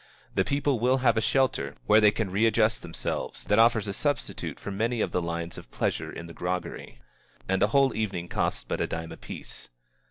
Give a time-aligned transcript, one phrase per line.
[0.33, 4.59] The people will have a shelter where they can readjust themselves, that offers a substitute
[4.59, 7.03] for many of the lines of pleasure in the groggery.
[7.47, 9.69] And a whole evening costs but a dime apiece.